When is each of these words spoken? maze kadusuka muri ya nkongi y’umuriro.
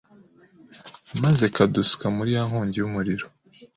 maze 1.21 1.45
kadusuka 1.55 2.05
muri 2.15 2.29
ya 2.35 2.43
nkongi 2.47 2.77
y’umuriro. 2.79 3.25